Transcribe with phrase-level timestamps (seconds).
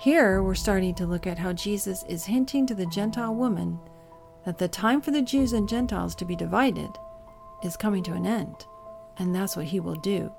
[0.00, 3.78] Here we're starting to look at how Jesus is hinting to the Gentile woman
[4.46, 6.88] that the time for the Jews and Gentiles to be divided
[7.62, 8.64] is coming to an end.
[9.18, 10.32] And that's what he will do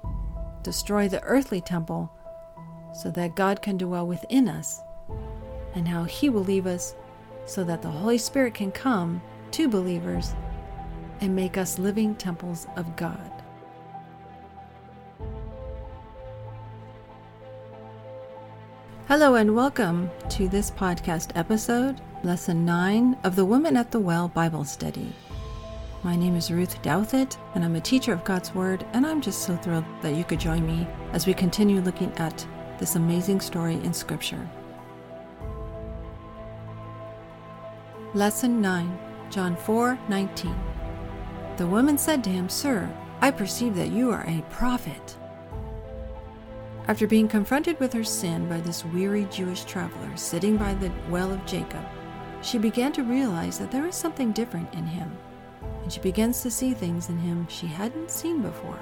[0.64, 2.12] destroy the earthly temple
[2.92, 4.82] so that God can dwell within us,
[5.76, 6.96] and how he will leave us
[7.46, 9.22] so that the Holy Spirit can come
[9.52, 10.34] to believers
[11.20, 13.41] and make us living temples of God.
[19.12, 24.30] Hello, and welcome to this podcast episode, Lesson 9 of the Woman at the Well
[24.30, 25.12] Bible Study.
[26.02, 29.42] My name is Ruth Douthit, and I'm a teacher of God's Word, and I'm just
[29.42, 32.48] so thrilled that you could join me as we continue looking at
[32.80, 34.50] this amazing story in Scripture.
[38.14, 38.98] Lesson 9,
[39.30, 40.56] John 4 19.
[41.58, 45.18] The woman said to him, Sir, I perceive that you are a prophet.
[46.88, 51.32] After being confronted with her sin by this weary Jewish traveler sitting by the well
[51.32, 51.86] of Jacob,
[52.42, 55.12] she began to realize that there is something different in him,
[55.84, 58.80] and she begins to see things in him she hadn't seen before.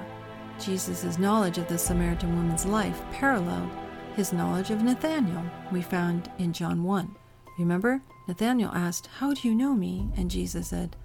[0.58, 3.70] Jesus' knowledge of the Samaritan woman's life paralleled
[4.16, 7.16] his knowledge of Nathanael, we found in John 1.
[7.58, 10.08] Remember, Nathanael asked, How do you know me?
[10.16, 10.96] And Jesus said,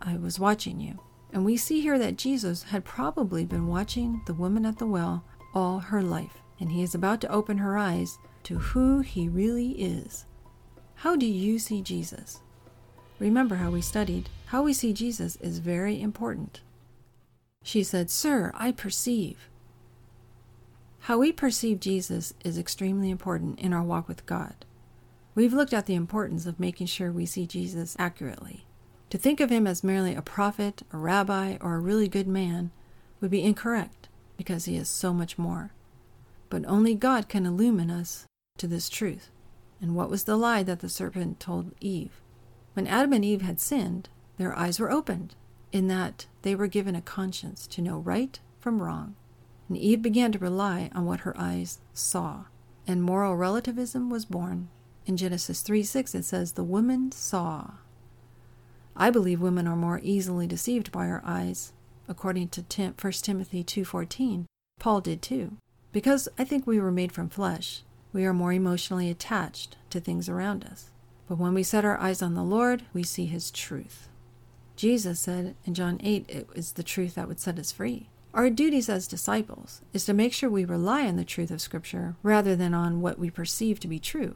[0.00, 0.98] I was watching you.
[1.32, 5.24] And we see here that Jesus had probably been watching the woman at the well
[5.54, 9.72] all her life, and he is about to open her eyes to who he really
[9.72, 10.24] is.
[10.96, 12.40] How do you see Jesus?
[13.18, 14.28] Remember how we studied.
[14.46, 16.60] How we see Jesus is very important.
[17.62, 19.48] She said, Sir, I perceive.
[21.00, 24.64] How we perceive Jesus is extremely important in our walk with God.
[25.34, 28.66] We've looked at the importance of making sure we see Jesus accurately.
[29.10, 32.70] To think of him as merely a prophet, a rabbi, or a really good man
[33.20, 35.72] would be incorrect because he is so much more.
[36.48, 38.26] But only God can illumine us
[38.58, 39.30] to this truth.
[39.80, 42.20] And what was the lie that the serpent told Eve?
[42.74, 45.34] When Adam and Eve had sinned, their eyes were opened,
[45.72, 49.16] in that they were given a conscience to know right from wrong.
[49.68, 52.44] And Eve began to rely on what her eyes saw,
[52.86, 54.68] and moral relativism was born.
[55.04, 57.72] In Genesis 3 6, it says, The woman saw.
[58.94, 61.72] I believe women are more easily deceived by our eyes
[62.08, 64.46] according to 1 Timothy 2:14.
[64.78, 65.56] Paul did too.
[65.96, 67.80] Because I think we were made from flesh,
[68.12, 70.90] we are more emotionally attached to things around us.
[71.26, 74.10] But when we set our eyes on the Lord, we see his truth.
[74.76, 78.10] Jesus said in John 8 it was the truth that would set us free.
[78.34, 82.16] Our duties as disciples is to make sure we rely on the truth of Scripture
[82.22, 84.34] rather than on what we perceive to be true.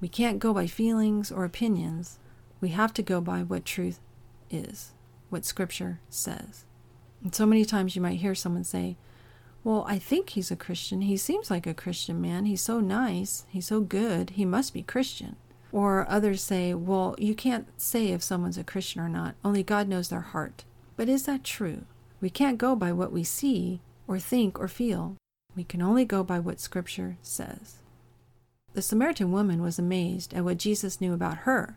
[0.00, 2.20] We can't go by feelings or opinions.
[2.62, 4.00] We have to go by what truth
[4.50, 4.92] is,
[5.28, 6.64] what Scripture says.
[7.22, 8.96] And so many times you might hear someone say,
[9.64, 11.02] Well, I think he's a Christian.
[11.02, 12.46] He seems like a Christian man.
[12.46, 13.46] He's so nice.
[13.48, 14.30] He's so good.
[14.30, 15.36] He must be Christian.
[15.70, 19.34] Or others say, Well, you can't say if someone's a Christian or not.
[19.44, 20.64] Only God knows their heart.
[20.96, 21.84] But is that true?
[22.20, 25.16] We can't go by what we see or think or feel.
[25.54, 27.78] We can only go by what Scripture says.
[28.74, 31.76] The Samaritan woman was amazed at what Jesus knew about her.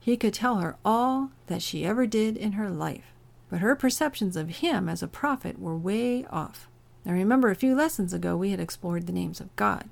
[0.00, 3.14] He could tell her all that she ever did in her life
[3.54, 6.68] but her perceptions of him as a prophet were way off.
[7.04, 9.88] Now remember, a few lessons ago we had explored the names of God.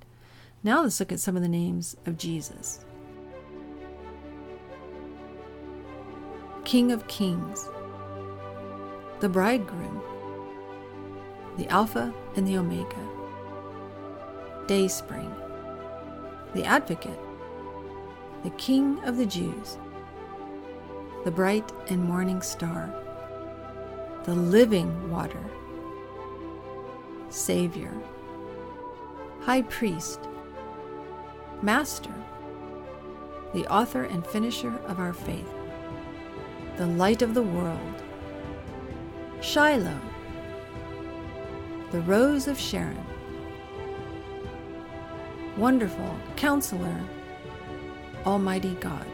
[0.62, 2.84] Now let's look at some of the names of Jesus
[6.64, 7.68] King of Kings,
[9.20, 10.00] the Bridegroom,
[11.58, 13.08] the Alpha and the Omega,
[14.66, 15.34] Dayspring,
[16.54, 17.18] the Advocate,
[18.44, 19.76] the King of the Jews,
[21.24, 22.94] the Bright and Morning Star
[24.24, 25.40] the living water,
[27.32, 27.92] Savior,
[29.40, 30.20] High Priest,
[31.62, 32.12] Master,
[33.54, 35.50] the author and finisher of our faith,
[36.76, 38.02] the light of the world,
[39.40, 39.98] Shiloh,
[41.90, 42.98] the Rose of Sharon,
[45.56, 47.00] Wonderful Counselor,
[48.26, 49.06] Almighty God.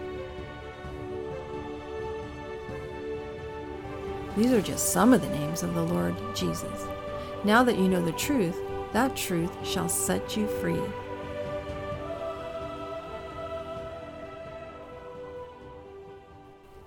[4.37, 6.85] These are just some of the names of the Lord Jesus.
[7.45, 8.59] Now that you know the truth,
[8.93, 10.81] that truth shall set you free.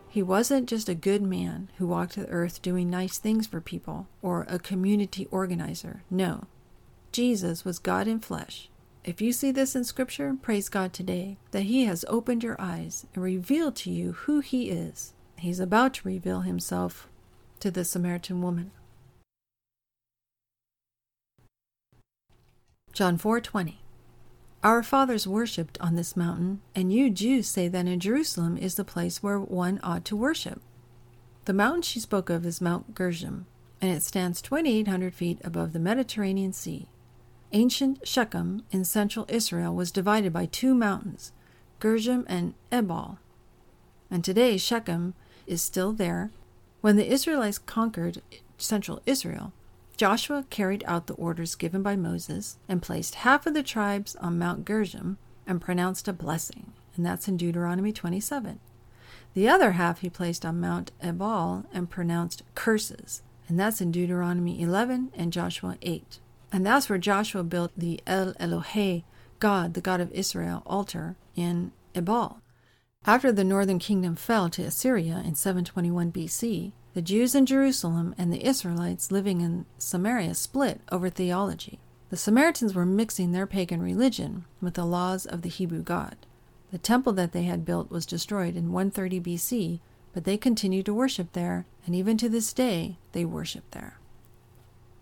[0.10, 4.08] He wasn't just a good man who walked the earth doing nice things for people
[4.22, 6.04] or a community organizer.
[6.12, 6.48] No.
[7.14, 8.70] Jesus was God in flesh.
[9.06, 13.06] If you see this in Scripture, praise God today that He has opened your eyes
[13.16, 15.14] and revealed to you who He is.
[15.38, 17.08] He's about to reveal Himself
[17.62, 18.72] to the Samaritan woman.
[22.94, 23.78] John 4:20
[24.64, 28.84] Our fathers worshipped on this mountain, and you Jews say that in Jerusalem is the
[28.84, 30.62] place where one ought to worship.
[31.46, 33.46] The mountain she spoke of is Mount Gerizim,
[33.80, 36.90] and it stands 2,800 feet above the Mediterranean Sea.
[37.54, 41.32] Ancient Shechem in central Israel was divided by two mountains,
[41.82, 43.20] Gerizim and Ebal.
[44.10, 45.14] And today Shechem
[45.48, 46.30] is still there.
[46.82, 48.22] When the Israelites conquered
[48.58, 49.54] central Israel,
[50.02, 54.40] Joshua carried out the orders given by Moses and placed half of the tribes on
[54.40, 58.60] Mount Gerizim and pronounced a blessing, and that's in Deuteronomy 27.
[59.36, 64.60] The other half he placed on Mount Ebal and pronounced curses, and that's in Deuteronomy
[64.60, 66.18] 11 and Joshua 8.
[66.52, 69.04] And that's where Joshua built the El Elohe,
[69.38, 72.42] God, the God of Israel, altar in Ebal.
[73.06, 78.34] After the northern kingdom fell to Assyria in 721 BC, the Jews in Jerusalem and
[78.34, 81.80] the Israelites living in Samaria split over theology.
[82.10, 86.18] The Samaritans were mixing their pagan religion with the laws of the Hebrew God.
[86.72, 89.80] The temple that they had built was destroyed in 130 BC,
[90.14, 93.98] but they continued to worship there, and even to this day they worship there.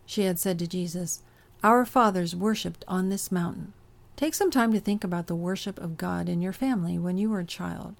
[0.05, 1.23] She had said to Jesus,
[1.63, 3.73] Our fathers worshipped on this mountain.
[4.15, 7.29] Take some time to think about the worship of God in your family when you
[7.29, 7.95] were a child.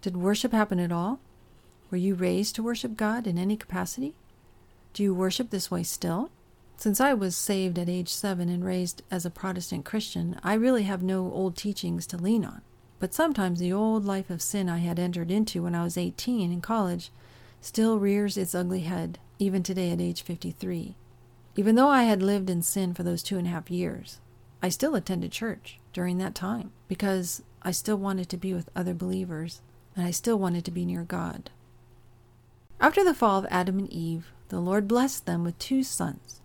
[0.00, 1.18] Did worship happen at all?
[1.90, 4.14] Were you raised to worship God in any capacity?
[4.92, 6.30] Do you worship this way still?
[6.76, 10.82] Since I was saved at age seven and raised as a Protestant Christian, I really
[10.82, 12.60] have no old teachings to lean on.
[12.98, 16.50] But sometimes the old life of sin I had entered into when I was 18
[16.50, 17.10] in college
[17.60, 20.96] still rears its ugly head, even today at age 53.
[21.56, 24.20] Even though I had lived in sin for those two and a half years,
[24.62, 28.94] I still attended church during that time because I still wanted to be with other
[28.94, 29.62] believers
[29.94, 31.50] and I still wanted to be near God.
[32.80, 36.40] After the fall of Adam and Eve, the Lord blessed them with two sons.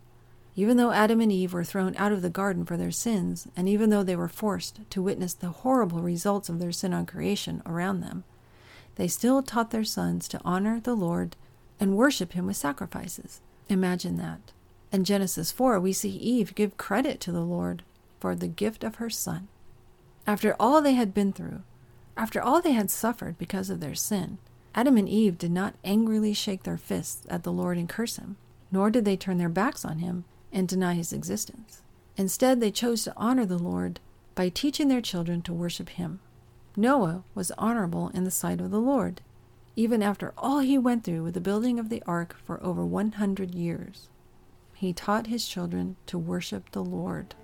[0.56, 3.70] Even though Adam and Eve were thrown out of the garden for their sins, and
[3.70, 7.62] even though they were forced to witness the horrible results of their sin on creation
[7.66, 8.24] around them,
[8.96, 11.36] they still taught their sons to honor the Lord
[11.80, 13.42] and worship Him with sacrifices.
[13.70, 14.52] Imagine that.
[14.92, 17.84] In Genesis 4, we see Eve give credit to the Lord
[18.20, 19.48] for the gift of her son.
[20.28, 21.64] After all they had been through,
[22.18, 24.38] after all they had suffered because of their sin,
[24.74, 28.38] Adam and Eve did not angrily shake their fists at the Lord and curse him,
[28.72, 31.82] nor did they turn their backs on him and deny his existence.
[32.18, 34.00] Instead, they chose to honor the Lord
[34.36, 36.20] by teaching their children to worship him.
[36.76, 39.22] Noah was honorable in the sight of the Lord,
[39.76, 43.54] even after all he went through with the building of the ark for over 100
[43.54, 44.08] years.
[44.74, 47.36] He taught his children to worship the Lord.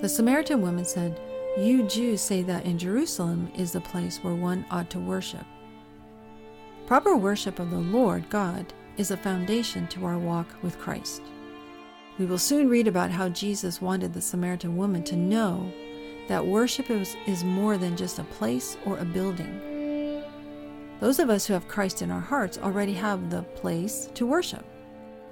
[0.00, 1.20] The Samaritan woman said,
[1.58, 5.44] you Jews say that in Jerusalem is the place where one ought to worship.
[6.86, 11.22] Proper worship of the Lord God is a foundation to our walk with Christ.
[12.18, 15.72] We will soon read about how Jesus wanted the Samaritan woman to know
[16.28, 19.60] that worship is, is more than just a place or a building.
[21.00, 24.64] Those of us who have Christ in our hearts already have the place to worship.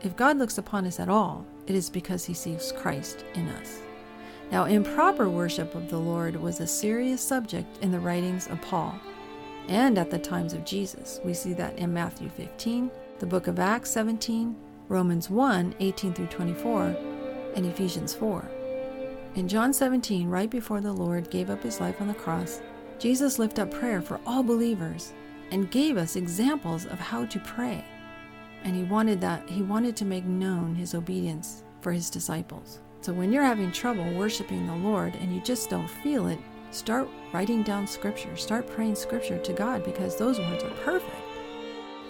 [0.00, 3.80] If God looks upon us at all, it is because he sees Christ in us.
[4.50, 8.98] Now, improper worship of the Lord was a serious subject in the writings of Paul
[9.68, 11.20] and at the times of Jesus.
[11.24, 14.54] We see that in Matthew 15, the book of Acts 17,
[14.88, 16.96] Romans 1 18 through 24,
[17.56, 18.48] and Ephesians 4.
[19.34, 22.62] In John 17, right before the Lord gave up his life on the cross,
[22.98, 25.12] Jesus lifted up prayer for all believers
[25.50, 27.84] and gave us examples of how to pray.
[28.64, 32.80] And he wanted that he wanted to make known his obedience for his disciples.
[33.06, 36.40] So when you're having trouble worshiping the Lord and you just don't feel it,
[36.72, 38.34] start writing down scripture.
[38.34, 41.14] Start praying scripture to God because those words are perfect.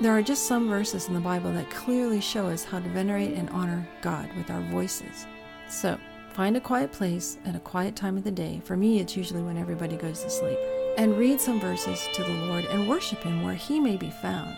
[0.01, 3.35] There are just some verses in the Bible that clearly show us how to venerate
[3.35, 5.27] and honor God with our voices.
[5.69, 5.99] So,
[6.33, 8.63] find a quiet place at a quiet time of the day.
[8.65, 10.59] For me, it's usually when everybody goes to sleep.
[10.97, 14.57] And read some verses to the Lord and worship Him where He may be found.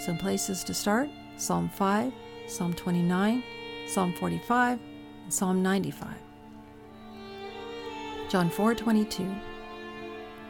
[0.00, 2.12] Some places to start Psalm 5,
[2.48, 3.44] Psalm 29,
[3.86, 4.80] Psalm 45,
[5.28, 6.08] Psalm 95.
[8.28, 9.34] John 4:22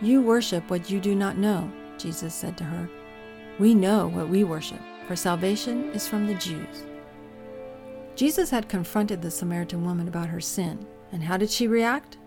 [0.03, 2.89] You worship what you do not know, Jesus said to her.
[3.59, 6.85] We know what we worship, for salvation is from the Jews.
[8.17, 12.19] Jesus had confronted the Samaritan woman about her sin, and how did she react?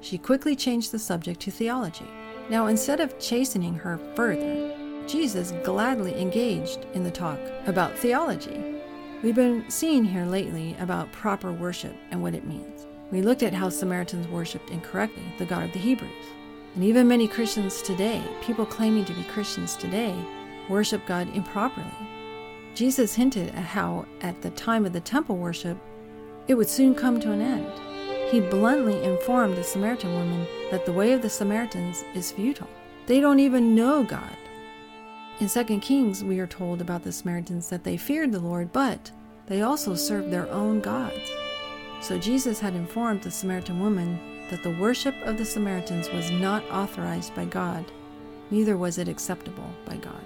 [0.00, 2.06] She quickly changed the subject to theology.
[2.50, 4.76] Now, instead of chastening her further,
[5.06, 8.73] Jesus gladly engaged in the talk about theology.
[9.24, 12.86] We've been seeing here lately about proper worship and what it means.
[13.10, 16.26] We looked at how Samaritans worshipped incorrectly the God of the Hebrews.
[16.74, 20.14] And even many Christians today, people claiming to be Christians today,
[20.68, 21.86] worship God improperly.
[22.74, 25.78] Jesus hinted at how, at the time of the temple worship,
[26.46, 28.30] it would soon come to an end.
[28.30, 32.68] He bluntly informed the Samaritan woman that the way of the Samaritans is futile.
[33.06, 34.36] They don't even know God.
[35.40, 39.10] In 2 Kings, we are told about the Samaritans that they feared the Lord, but
[39.46, 41.28] they also served their own gods.
[42.00, 46.62] So Jesus had informed the Samaritan woman that the worship of the Samaritans was not
[46.70, 47.84] authorized by God,
[48.52, 50.22] neither was it acceptable by God.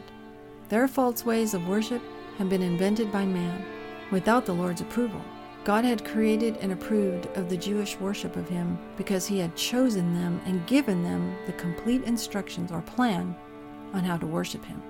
[0.68, 2.02] Their false ways of worship
[2.36, 3.64] had been invented by man
[4.10, 5.22] without the Lord's approval.
[5.64, 10.12] God had created and approved of the Jewish worship of Him because He had chosen
[10.12, 13.34] them and given them the complete instructions or plan
[13.94, 14.82] on how to worship Him.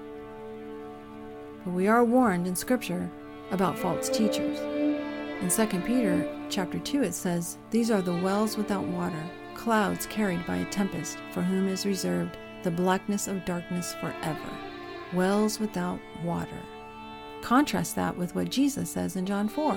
[1.68, 3.10] But we are warned in Scripture
[3.50, 4.58] about false teachers.
[5.42, 9.22] In 2 Peter chapter 2 it says, These are the wells without water,
[9.54, 14.50] clouds carried by a tempest, for whom is reserved the blackness of darkness forever.
[15.12, 16.62] Wells without water.
[17.42, 19.75] Contrast that with what Jesus says in John 4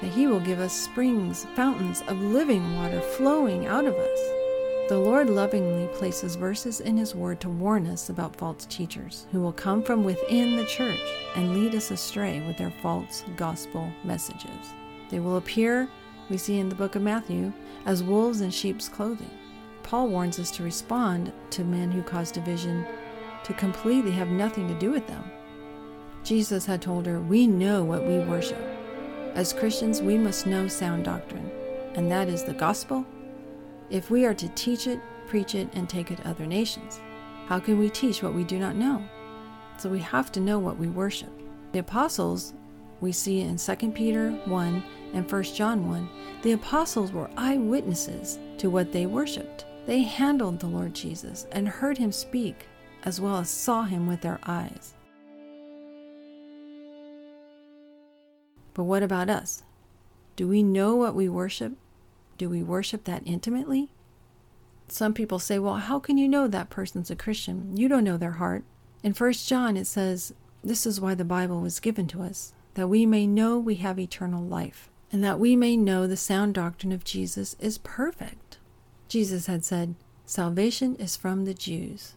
[0.00, 4.43] that he will give us springs, fountains of living water flowing out of us.
[4.86, 9.40] The Lord lovingly places verses in His Word to warn us about false teachers who
[9.40, 11.00] will come from within the church
[11.34, 14.74] and lead us astray with their false gospel messages.
[15.08, 15.88] They will appear,
[16.28, 17.50] we see in the book of Matthew,
[17.86, 19.30] as wolves in sheep's clothing.
[19.84, 22.84] Paul warns us to respond to men who cause division,
[23.44, 25.24] to completely have nothing to do with them.
[26.24, 28.62] Jesus had told her, We know what we worship.
[29.34, 31.50] As Christians, we must know sound doctrine,
[31.94, 33.06] and that is the gospel
[33.94, 34.98] if we are to teach it,
[35.28, 36.98] preach it, and take it to other nations,
[37.46, 39.00] how can we teach what we do not know?
[39.78, 41.30] So we have to know what we worship.
[41.70, 42.54] The apostles,
[43.00, 44.84] we see in 2 Peter 1
[45.14, 46.08] and 1 John 1,
[46.42, 49.64] the apostles were eyewitnesses to what they worshiped.
[49.86, 52.66] They handled the Lord Jesus and heard him speak,
[53.04, 54.94] as well as saw him with their eyes.
[58.72, 59.62] But what about us?
[60.34, 61.74] Do we know what we worship
[62.38, 63.88] do we worship that intimately?
[64.88, 67.76] Some people say, well, how can you know that person's a Christian?
[67.76, 68.64] You don't know their heart.
[69.02, 72.88] In 1 John, it says, This is why the Bible was given to us, that
[72.88, 76.92] we may know we have eternal life, and that we may know the sound doctrine
[76.92, 78.58] of Jesus is perfect.
[79.08, 79.94] Jesus had said,
[80.26, 82.14] Salvation is from the Jews.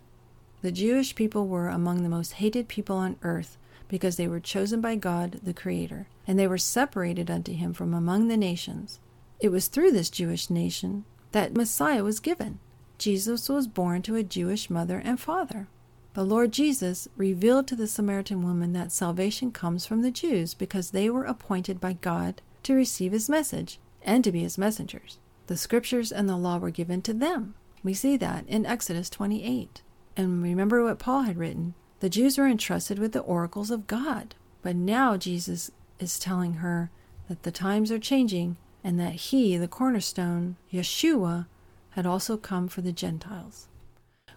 [0.62, 3.58] The Jewish people were among the most hated people on earth
[3.88, 7.94] because they were chosen by God, the Creator, and they were separated unto Him from
[7.94, 9.00] among the nations.
[9.40, 12.60] It was through this Jewish nation that Messiah was given.
[12.98, 15.68] Jesus was born to a Jewish mother and father.
[16.16, 20.90] The Lord Jesus revealed to the Samaritan woman that salvation comes from the Jews because
[20.90, 25.20] they were appointed by God to receive his message and to be his messengers.
[25.46, 27.54] The scriptures and the law were given to them.
[27.84, 29.84] We see that in Exodus 28.
[30.16, 34.36] And remember what Paul had written the Jews were entrusted with the oracles of God.
[34.62, 36.92] But now Jesus is telling her
[37.28, 41.46] that the times are changing and that he, the cornerstone, Yeshua,
[41.90, 43.68] had also come for the Gentiles.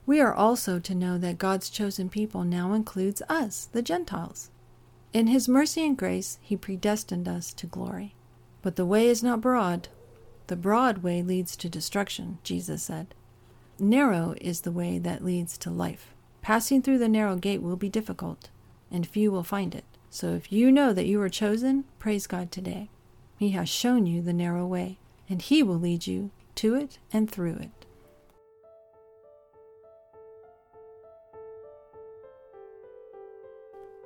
[0.06, 4.50] We are also to know that God's chosen people now includes us, the Gentiles.
[5.12, 8.16] In his mercy and grace, he predestined us to glory.
[8.60, 9.86] But the way is not broad.
[10.48, 13.14] The broad way leads to destruction, Jesus said.
[13.78, 16.12] Narrow is the way that leads to life.
[16.42, 18.50] Passing through the narrow gate will be difficult,
[18.90, 19.84] and few will find it.
[20.10, 22.90] So if you know that you are chosen, praise God today.
[23.40, 27.30] He has shown you the narrow way, and He will lead you to it and
[27.30, 27.86] through it.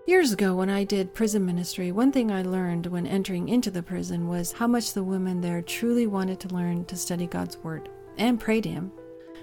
[0.07, 3.83] Years ago, when I did prison ministry, one thing I learned when entering into the
[3.83, 7.89] prison was how much the women there truly wanted to learn to study God's Word
[8.17, 8.93] and pray to Him.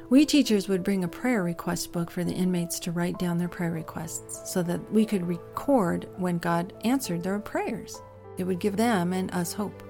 [0.09, 3.49] We teachers would bring a prayer request book for the inmates to write down their
[3.49, 8.01] prayer requests so that we could record when God answered their prayers.
[8.37, 9.83] It would give them and us hope.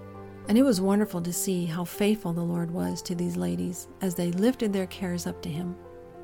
[0.48, 4.15] And it was wonderful to see how faithful the Lord was to these ladies as
[4.15, 5.75] they lifted their cares up to Him.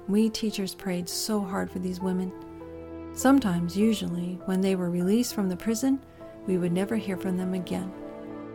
[0.07, 2.31] We teachers prayed so hard for these women.
[3.13, 5.99] Sometimes, usually, when they were released from the prison,
[6.45, 7.91] we would never hear from them again.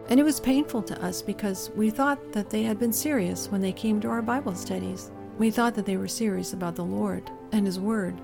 [0.08, 3.60] And it was painful to us because we thought that they had been serious when
[3.60, 5.10] they came to our Bible studies.
[5.38, 8.20] We thought that they were serious about the Lord and His Word.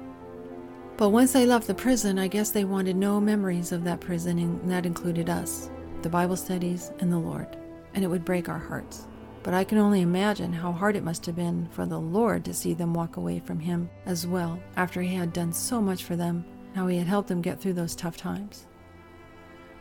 [0.99, 4.41] But once they left the prison, I guess they wanted no memories of that prison,
[4.41, 5.71] and that included us,
[6.03, 7.57] the Bible studies, and the Lord.
[7.95, 9.07] And it would break our hearts.
[9.45, 12.53] But I can only imagine how hard it must have been for the Lord to
[12.53, 16.17] see them walk away from Him as well, after He had done so much for
[16.17, 18.67] them, how He had helped them get through those tough times.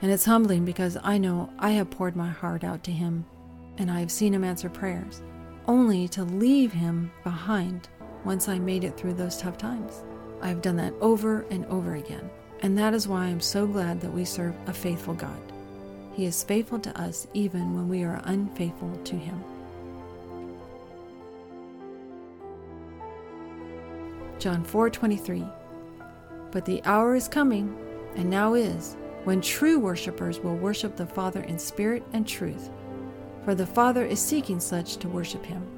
[0.03, 3.25] And it's humbling because I know I have poured my heart out to Him,
[3.79, 5.23] and I have seen Him answer prayers,
[5.67, 7.89] only to leave Him behind
[8.23, 10.03] once I made it through those tough times.
[10.41, 12.29] I have done that over and over again.
[12.61, 15.39] And that is why I'm so glad that we serve a faithful God.
[16.13, 19.43] He is faithful to us even when we are unfaithful to Him.
[24.39, 25.47] John 4:23
[26.51, 27.75] But the hour is coming,
[28.15, 32.69] and now is, when true worshippers will worship the Father in spirit and truth,
[33.43, 35.76] for the Father is seeking such to worship him.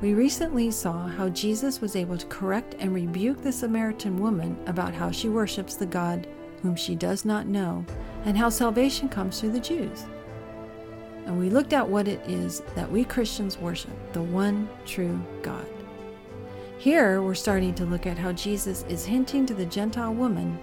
[0.00, 4.92] We recently saw how Jesus was able to correct and rebuke the Samaritan woman about
[4.92, 6.26] how she worships the God
[6.62, 7.84] whom she does not know
[8.24, 10.04] and how salvation comes through the Jews.
[11.26, 15.66] And we looked at what it is that we Christians worship the one true God.
[16.76, 20.58] Here we're starting to look at how Jesus is hinting to the Gentile woman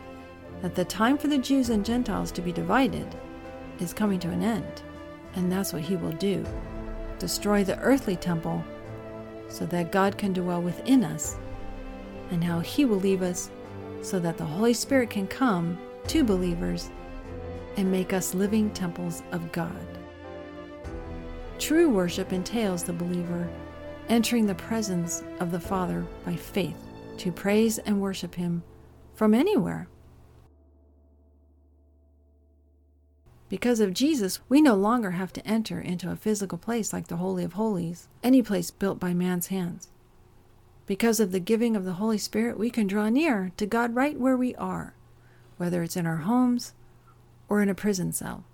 [0.62, 3.08] that the time for the Jews and Gentiles to be divided
[3.80, 4.84] is coming to an end,
[5.34, 6.46] and that's what he will do
[7.18, 8.64] destroy the earthly temple
[9.52, 11.38] so that God can dwell within us,
[12.32, 13.52] and how he will leave us
[14.02, 15.78] so that the Holy Spirit can come
[16.08, 16.90] to believers
[17.78, 19.86] and make us living temples of God.
[21.60, 23.48] True worship entails the believer
[24.10, 26.76] entering the presence of the Father by faith
[27.18, 28.64] to praise and worship Him
[29.14, 29.88] from anywhere.
[33.52, 37.18] Because of Jesus, we no longer have to enter into a physical place like the
[37.18, 39.90] Holy of Holies, any place built by man's hands.
[40.86, 44.18] Because of the giving of the Holy Spirit, we can draw near to God right
[44.18, 44.94] where we are,
[45.58, 46.72] whether it's in our homes
[47.50, 48.46] or in a prison cell.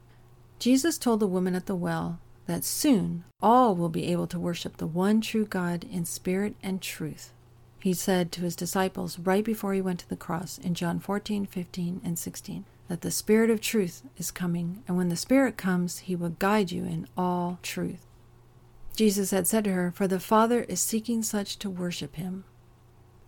[0.57, 4.77] Jesus told the woman at the well that soon all will be able to worship
[4.77, 7.33] the one true God in spirit and truth.
[7.79, 11.45] He said to his disciples right before he went to the cross in John 14,
[11.45, 15.99] 15, and 16 that the Spirit of truth is coming, and when the Spirit comes,
[15.99, 18.05] he will guide you in all truth.
[18.95, 22.45] Jesus had said to her, For the Father is seeking such to worship him.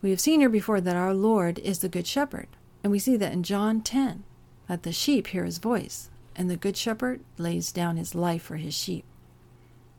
[0.01, 2.47] We have seen here before that our Lord is the Good Shepherd,
[2.83, 4.23] and we see that in John 10,
[4.67, 8.55] that the sheep hear his voice, and the Good Shepherd lays down his life for
[8.55, 9.03] his sheep.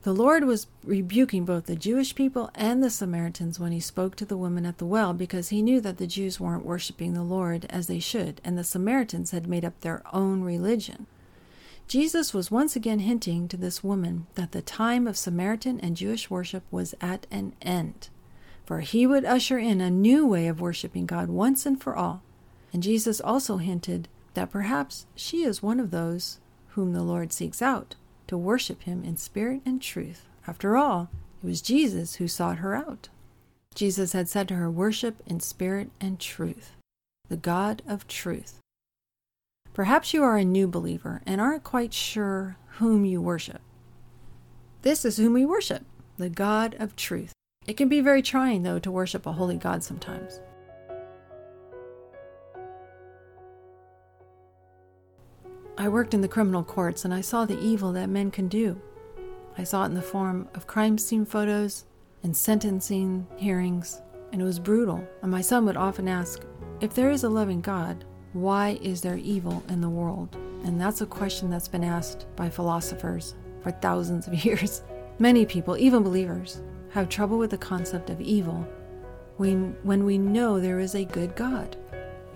[0.03, 4.25] The Lord was rebuking both the Jewish people and the Samaritans when he spoke to
[4.25, 7.67] the woman at the well because he knew that the Jews weren't worshiping the Lord
[7.69, 11.07] as they should, and the Samaritans had made up their own religion.
[11.87, 16.31] Jesus was once again hinting to this woman that the time of Samaritan and Jewish
[16.31, 18.09] worship was at an end,
[18.65, 22.23] for he would usher in a new way of worshiping God once and for all.
[22.73, 27.61] And Jesus also hinted that perhaps she is one of those whom the Lord seeks
[27.61, 27.97] out
[28.31, 30.25] to worship him in spirit and truth.
[30.47, 31.11] After all,
[31.43, 33.09] it was Jesus who sought her out.
[33.75, 36.71] Jesus had said to her, Worship in spirit and truth,
[37.29, 38.61] the God of truth.
[39.75, 43.63] Perhaps you are a new believer and aren't quite sure whom you worship.
[44.83, 45.85] This is whom we worship,
[46.17, 47.33] the God of truth.
[47.67, 50.39] It can be very trying, though, to worship a holy God sometimes.
[55.79, 58.81] I worked in the criminal courts and I saw the evil that men can do.
[59.57, 61.85] I saw it in the form of crime scene photos
[62.23, 64.01] and sentencing hearings,
[64.33, 65.07] and it was brutal.
[65.23, 66.43] And my son would often ask,
[66.81, 70.37] If there is a loving God, why is there evil in the world?
[70.65, 74.83] And that's a question that's been asked by philosophers for thousands of years.
[75.19, 78.67] Many people, even believers, have trouble with the concept of evil
[79.37, 81.77] when, when we know there is a good God.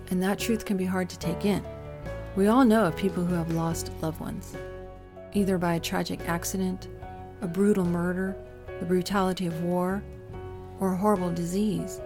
[0.09, 1.65] And that truth can be hard to take in.
[2.35, 4.57] We all know of people who have lost loved ones,
[5.31, 6.89] either by a tragic accident,
[7.39, 8.35] a brutal murder,
[8.81, 10.03] the brutality of war,
[10.81, 12.01] or a horrible disease.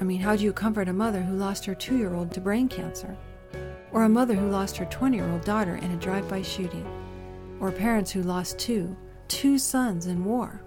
[0.00, 2.40] I mean, how do you comfort a mother who lost her two year old to
[2.40, 3.14] brain cancer?
[3.92, 6.86] Or a mother who lost her 20 year old daughter in a drive by shooting?
[7.60, 8.96] Or parents who lost two,
[9.28, 10.62] two sons in war?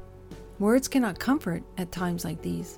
[0.60, 2.78] Words cannot comfort at times like these.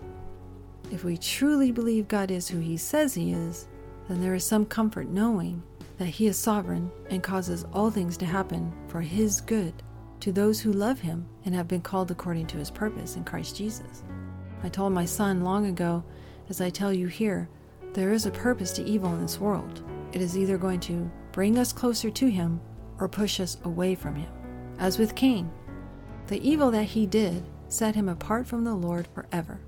[0.94, 3.68] If we truly believe God is who He says He is,
[4.08, 5.62] then there is some comfort knowing
[6.02, 9.84] that He is sovereign and causes all things to happen for His good
[10.22, 13.56] to those who love Him and have been called according to His purpose in Christ
[13.56, 14.02] Jesus.
[14.64, 16.04] I told my son long ago,
[16.50, 17.48] as I tell you here,
[17.94, 19.84] there is a purpose to evil in this world.
[20.12, 22.60] It is either going to bring us closer to Him
[22.98, 24.32] or push us away from Him.
[24.80, 25.52] As with Cain,
[26.26, 29.60] the evil that he did set him apart from the Lord forever.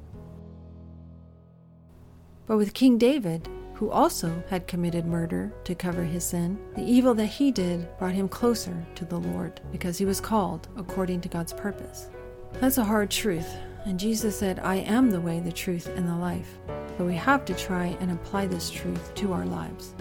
[2.47, 3.47] But with King David,
[3.83, 8.13] who also had committed murder to cover his sin, the evil that he did brought
[8.13, 12.07] him closer to the Lord because he was called according to God's purpose.
[12.61, 16.15] That's a hard truth, and Jesus said, I am the way, the truth, and the
[16.15, 16.57] life.
[16.97, 19.93] But we have to try and apply this truth to our lives.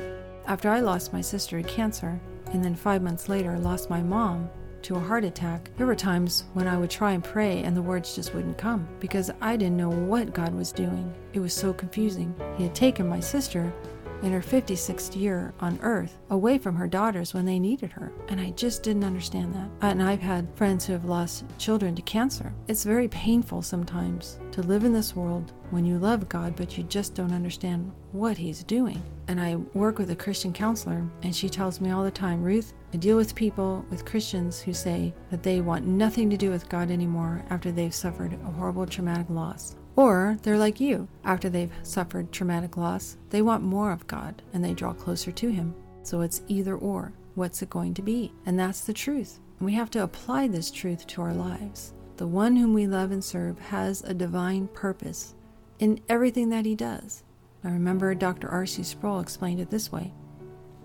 [0.46, 2.20] After I lost my sister to cancer,
[2.52, 4.48] and then five months later lost my mom
[4.82, 7.82] to a heart attack, there were times when I would try and pray and the
[7.82, 11.12] words just wouldn't come because I didn't know what God was doing.
[11.32, 12.34] It was so confusing.
[12.56, 13.72] He had taken my sister,
[14.22, 18.12] in her 56th year on earth away from her daughters when they needed her.
[18.28, 19.68] And I just didn't understand that.
[19.80, 22.52] And I've had friends who have lost children to cancer.
[22.68, 26.84] It's very painful sometimes to live in this world when you love God, but you
[26.84, 29.02] just don't understand what He's doing.
[29.28, 32.74] And I work with a Christian counselor, and she tells me all the time, Ruth,
[32.92, 36.68] I deal with people, with Christians who say that they want nothing to do with
[36.68, 39.76] God anymore after they've suffered a horrible traumatic loss.
[39.96, 41.08] Or they're like you.
[41.24, 45.48] After they've suffered traumatic loss, they want more of God and they draw closer to
[45.50, 45.74] Him.
[46.02, 47.12] So it's either or.
[47.34, 48.32] What's it going to be?
[48.46, 49.40] And that's the truth.
[49.60, 51.94] We have to apply this truth to our lives.
[52.16, 55.34] The one whom we love and serve has a divine purpose
[55.78, 57.22] in everything that he does.
[57.64, 58.48] I remember Dr.
[58.48, 58.82] R.C.
[58.82, 60.12] Sproul explained it this way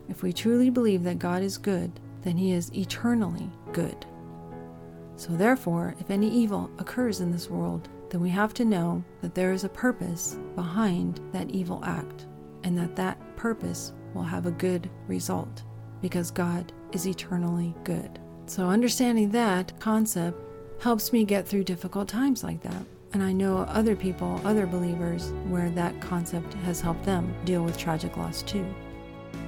[0.10, 1.92] If we truly believe that God is good,
[2.22, 4.06] then he is eternally good.
[5.16, 9.36] So, therefore, if any evil occurs in this world, then we have to know that
[9.36, 12.26] there is a purpose behind that evil act
[12.64, 15.64] and that that purpose will have a good result
[16.02, 18.20] because God is eternally good.
[18.46, 20.40] So, understanding that concept
[20.82, 22.86] helps me get through difficult times like that.
[23.14, 27.78] And I know other people, other believers, where that concept has helped them deal with
[27.78, 28.66] tragic loss too.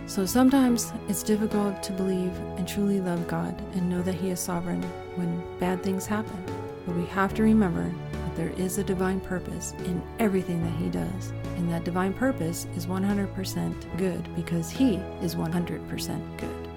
[0.05, 4.39] So sometimes it's difficult to believe and truly love God and know that He is
[4.39, 4.81] sovereign
[5.15, 6.43] when bad things happen.
[6.85, 7.93] But we have to remember
[8.39, 11.33] there is a divine purpose in everything that He does.
[11.57, 16.69] And that divine purpose is 100% good because He is 100% good.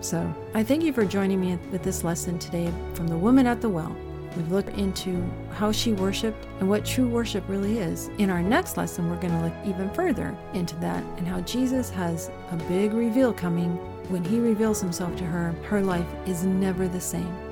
[0.00, 3.60] So I thank you for joining me with this lesson today from the woman at
[3.60, 3.94] the well.
[4.36, 8.08] We've looked into how she worshiped and what true worship really is.
[8.16, 11.90] In our next lesson, we're going to look even further into that and how Jesus
[11.90, 13.72] has a big reveal coming.
[14.08, 17.47] When he reveals himself to her, her life is never the same.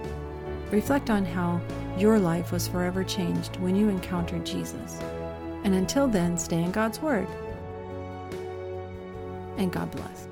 [0.71, 1.61] Reflect on how
[1.97, 5.01] your life was forever changed when you encountered Jesus.
[5.65, 7.29] And until then, stay in God's Word.
[9.57, 10.29] And God bless.